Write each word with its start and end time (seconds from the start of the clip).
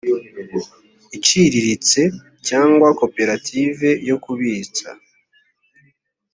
iciriritse 1.17 2.01
cyangwa 2.47 2.87
koperative 2.99 3.89
yo 4.09 4.17
kubitsa 4.23 4.87